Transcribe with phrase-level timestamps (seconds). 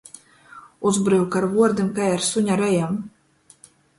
[0.91, 2.97] Uzbryuk ar vuordim kai ar suņa rejom.